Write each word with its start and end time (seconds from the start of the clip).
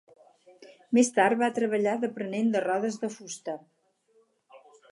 Més 0.97 1.11
tard 1.17 1.41
va 1.41 1.49
treballar 1.59 1.93
d'aprenent 2.05 2.49
de 2.57 2.63
rodes 2.65 2.99
de 3.05 3.13
fusta. 3.19 3.57